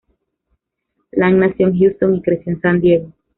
[1.11, 3.13] Land nació en Houston y creció en San Diego.